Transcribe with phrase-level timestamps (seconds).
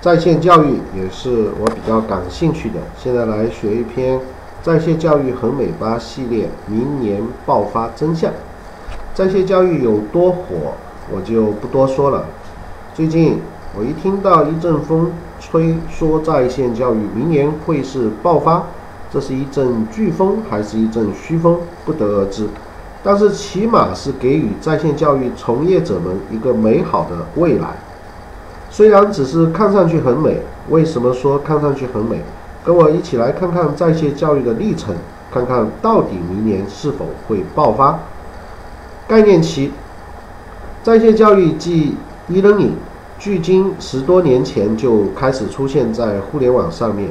[0.00, 2.76] 在线教育也是我比较感兴趣的。
[2.96, 4.18] 现在来学一篇
[4.62, 8.32] 《在线教育很美吧》系列，明年爆发真相。
[9.12, 10.72] 在线教育有多火，
[11.12, 12.24] 我就不多说了。
[12.94, 13.40] 最近
[13.78, 18.64] 我一听到一阵风吹，说在线教育明年会是爆发，
[19.12, 22.48] 这是一阵飓风还是一阵虚风，不得而知。
[23.02, 27.76] 但是起码是给予在线教育从业者们一个美好的未来。
[28.80, 32.22] 虽然只是看上去很美，为什么说看上去很美？
[32.64, 34.96] 跟我一起来看看在线教育的历程，
[35.30, 37.98] 看看到底明年是否会爆发。
[39.06, 39.72] 概念期，
[40.82, 41.94] 在线教育即
[42.28, 42.70] e-learning，
[43.18, 47.10] 距今十多年前就开始出现在互联网上面。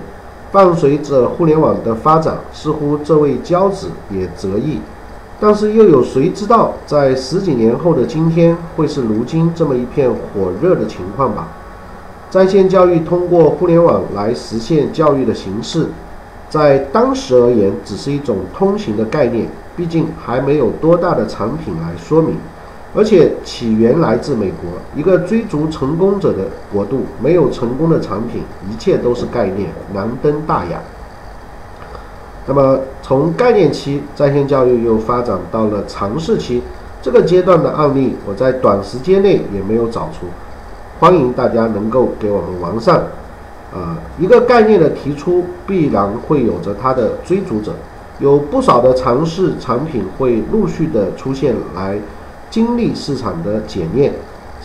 [0.51, 4.79] 伴随着互联网的发展，似乎这位骄子也折翼。
[5.39, 11.49] 但是又有谁知道，在十几年后的今天，会是如今这么一片火热的情况吧？
[12.29, 15.87] 在线教育通过互联网来实现教育的形式，
[16.47, 22.35] 在当时而言，只是一种通行的概念，毕竟还没有多大的产品来说明。
[22.95, 30.81] 而且起源来自美国，一个追逐成功者的国度，没有成功的产品，一切都是概念，难登大雅。
[32.47, 36.63] 那么，从概念期在线教育又发展到了尝试期，
[36.99, 40.25] 这个阶段的案例，我在短时间内也没有找出。
[40.99, 42.97] 欢迎大家能够给我们完善。
[43.73, 47.71] 啊，一个概念的提出，必然会有着它的追逐者，
[48.19, 51.97] 有不少的尝试产品会陆续的出现来
[52.49, 54.13] 经历市场的检验。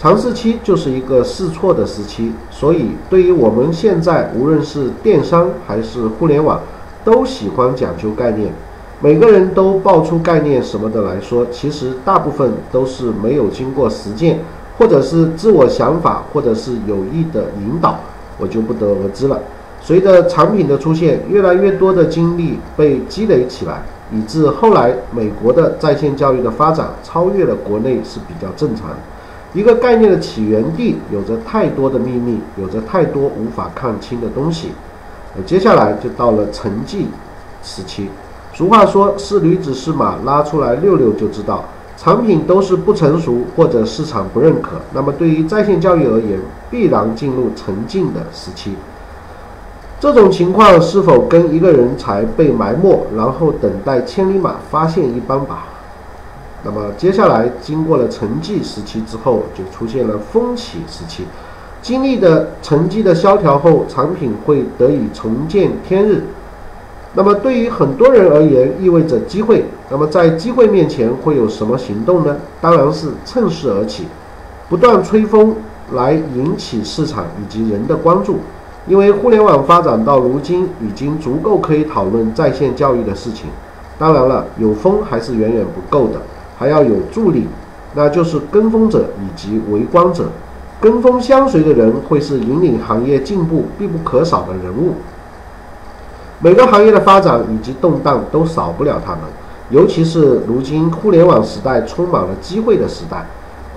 [0.00, 6.60] 尝试期就是一个试错的时期，所以对于我们现在，无论是电商还是互联网。
[7.04, 8.50] 都喜欢讲究概念，
[8.98, 14.38] 每个人都爆出概念什么的来说，其实大部分都是没有经过实践，
[14.78, 17.98] 或者是自我想法，或者是有意的引导，
[18.38, 19.40] 我就不得而知了。
[19.80, 28.90] 随着产品的出现，越来越多的精力被积累起来，以致后来美国的在线教育的发展超越了国内是比较正常。
[29.52, 34.72] 一个概念的起源地有着太多的秘密，有着太多无法看清的东西。
[35.36, 37.04] 那接下来就到了沉寂
[37.62, 38.08] 时期。
[38.52, 41.64] 俗话说是驴子是马，拉出来溜溜就知道。
[41.96, 46.38] 产品都是不成熟或者市场不认可，那么对于在线教育而言，
[46.70, 48.74] 必然进入沉静的时期。
[50.00, 55.64] 这种情况是否跟一个人才被埋没，然后等待千里马发现一般吧？
[56.62, 61.24] 那么接下来经过了沉寂时期之后，就出现了风起时期。
[61.80, 66.24] 经历的沉寂的萧条后，产品会得以重见天日。
[67.16, 69.64] 那么对于很多人而言，意味着机会。
[69.88, 72.36] 那么在机会面前，会有什么行动呢？
[72.60, 74.06] 当然是趁势而起，
[74.68, 75.54] 不断吹风
[75.92, 78.38] 来引起市场以及人的关注。
[78.86, 83.46] 因为互联网发展到如今，已经足够可以讨论在线教育的事情。
[83.96, 86.20] 当然了，有风还是远远不够的，
[86.58, 87.46] 还要有助力，
[87.94, 90.24] 那就是跟风者以及围观者。
[90.80, 94.94] 跟风相随的人会是引领行业进步必不可少的人物。
[96.40, 99.20] 每个行业的发展以及动荡都少不了他们，
[99.70, 103.26] 尤其是如今互联网时代充满了机会的时代，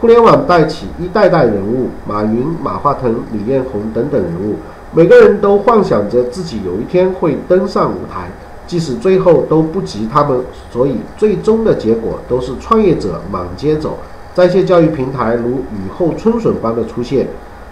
[0.02, 4.56] 互联网带起一代代人物，马云、马化腾、李彦宏等等人物，
[4.94, 8.30] 每个人都幻想着自己有一天会登上舞台，
[8.66, 10.42] 即使最后都不及他们，
[10.72, 13.98] 所以最终的结果都是创业者满街走。
[14.34, 17.28] 在线教育平台如雨后春笋般的出现，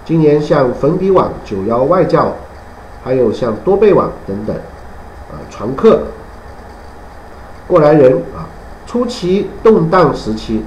[0.05, 2.33] 今年像粉笔网、九幺外教，
[3.03, 4.55] 还有像多贝网等等，
[5.57, 5.99] 常客、
[7.65, 8.43] 过来人啊，
[8.85, 10.61] 初期动荡时期，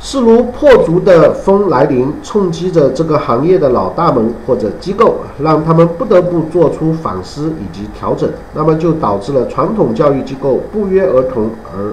[0.00, 11.92] 势如破竹的风来临，冲击着这个行业的老大们或者机构，让他们不得不做出反思以及调整，那么就导致了传统教育机构不约而同而。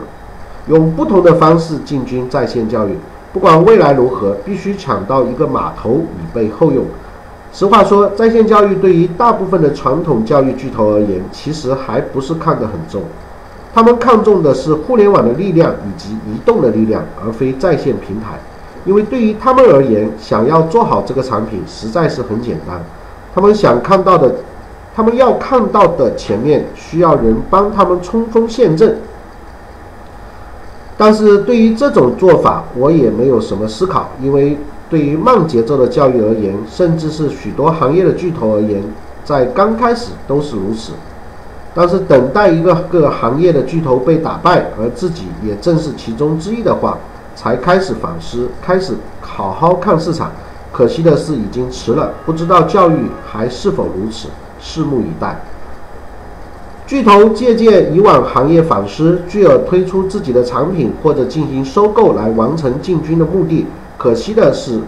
[0.68, 2.96] 用不同的方式进军在线教育，
[3.34, 6.86] 不管未来如何，必须抢到一个码头以备后用。
[7.54, 13.02] 实话说，在线教育对于大部分的传统教育巨头而言，其实还不是看得很重。
[13.74, 18.40] 他们看重的是互联网的力量以及移动的力量，而非在线平台。
[18.86, 22.82] 因为对于他们而言，想要做好这个产品实在是很简单。
[23.36, 24.36] 他们想看到的，
[24.96, 28.98] 他们要看到的前面需要人帮他们冲锋陷阵。
[30.98, 34.58] 但是对于这种做法，我也没有什么思考，因为
[34.92, 38.84] 对于慢节奏的教育而言，甚至是许多行业的巨头而言，
[39.24, 40.92] 在刚开始都是如此。
[41.74, 46.98] 但是等待一个个行业的巨头被打败，而自己也正是其中之一的话，
[47.38, 50.30] 才开始反思，开始好好看市场，
[50.74, 54.28] 可惜的是已经迟了，不知道教育还是否如此，
[54.62, 55.40] 拭目以待。
[56.86, 63.66] 巨头借鉴以往行业反思，继而推出自己的产品或者进行收购来完成进军的目的。
[64.02, 64.80] 可惜的是，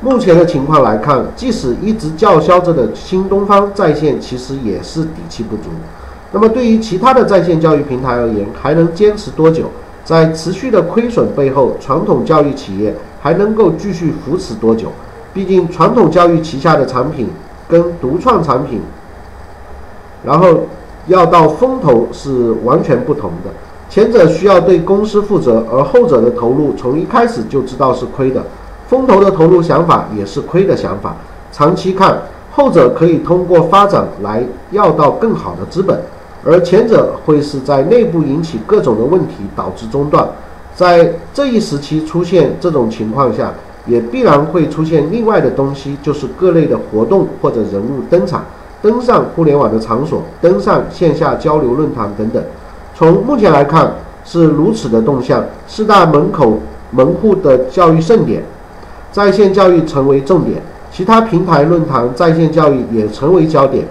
[0.00, 5.64] 目前的情况来看，即使一直叫嚣着的新东方在线，其实也是底气不足。
[6.30, 9.64] 那么对于其他的在线教育平台而言，还能坚持多久？
[10.04, 14.92] 在持续的亏损背后，传统教育企业还能够继续扶持多久？
[15.34, 17.28] 毕竟传统教育旗下的产品
[17.68, 18.80] 跟独创产品，
[20.24, 20.68] 然后
[21.08, 23.50] 要到风投是完全不同的。
[23.90, 28.42] 前者需要对公司负责，而后者的投入从一开始就知道是亏的。
[28.86, 31.16] 风投的投入想法也是亏的想法。
[31.52, 32.18] 长期看，
[32.50, 35.98] 后者可以通过发展来要到更好的资本。
[36.44, 40.26] 而前者会是在内部引起各种的问题，导致中断。
[40.74, 43.52] 在这一时期出现这种情况下，
[43.86, 48.44] 也必然会出现另外的东西，就是各类的活动或者人物登场，
[48.80, 52.42] 登上互联网的场所，登上线下交流论坛等等。
[52.98, 53.92] 从目前来看
[54.24, 56.58] 是如此的动向，四大门口
[56.90, 58.42] 门户的教育盛典，
[59.12, 60.60] 在线教育成为重点，
[60.90, 63.86] 其他平台论坛在线教育也成为焦点。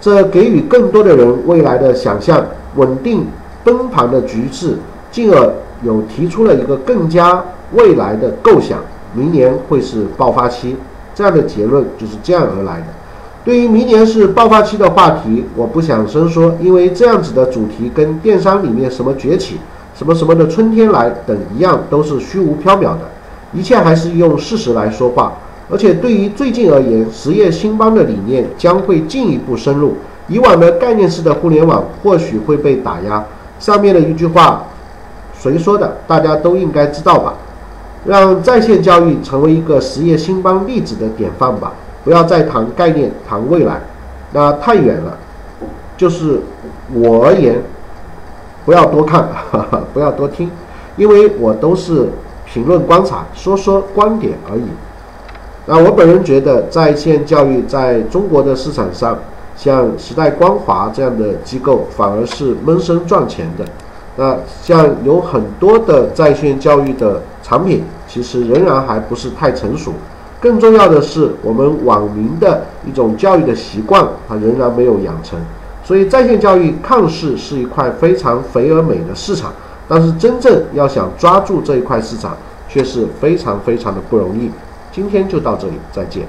[0.00, 2.46] 这给予更多的人未来的想象，
[2.76, 3.26] 稳定
[3.64, 4.76] 崩盘的局势，
[5.10, 5.52] 进而
[5.82, 7.42] 有提出了一个更加
[7.72, 8.78] 未来的构想，
[9.14, 10.76] 明年会是爆发期，
[11.12, 12.86] 这样的结论就是这样而来的。
[13.44, 19.58] 对于明年是爆发期的话题，我不想深说，因为这样子的主题跟电商里面什么崛起、
[19.94, 23.00] 什么什么的春天来等一样，都是虚无缥缈的，
[23.52, 25.34] 一切还是用事实来说话。
[25.70, 29.94] 而且对于最近而言，实业兴邦的理念将会进一步深入。
[30.26, 33.22] 以往的概念式的互联网或许会被打压。
[33.58, 34.64] 上面的一句话，
[35.38, 35.98] 谁说的？
[36.06, 37.34] 大家都应该知道吧？
[38.06, 41.74] 让在线教育成为一个实业兴邦例子的典范吧。
[42.04, 43.80] 不要再谈概念，谈未来，
[44.32, 45.16] 那太远了。
[45.96, 46.40] 就是
[46.92, 47.62] 我而言，
[48.64, 49.28] 不要多看，
[49.94, 50.50] 不要多听，
[50.96, 52.08] 因为我都是
[52.44, 54.64] 评论观察，说说观点而已。
[55.66, 59.16] 那我本人觉得，在线教育在中国的市场上，
[59.56, 63.64] 像时代光华这样的机构反而是闷声赚钱的。
[64.16, 69.92] 那像有很多的在线教育的产品，其实仍然还不是太成熟。
[70.44, 75.38] 更重要的是，我们网民的一种教育的习惯，它仍然没有养成。
[75.82, 79.50] 所以，在线教育看似是一块非常肥而美的市场，
[79.88, 82.36] 但是真正要想抓住这一块市场，
[82.68, 84.50] 却是非常非常的不容易。
[84.92, 86.26] 今天就到这里，再见。